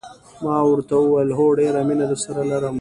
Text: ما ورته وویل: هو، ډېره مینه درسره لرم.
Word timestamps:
ما 0.43 0.57
ورته 0.69 0.93
وویل: 0.99 1.29
هو، 1.37 1.45
ډېره 1.59 1.81
مینه 1.87 2.05
درسره 2.11 2.41
لرم. 2.49 2.69